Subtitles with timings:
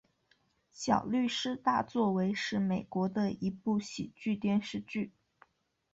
[0.71, 5.13] 小律师大作为是美国的一部喜剧电视剧。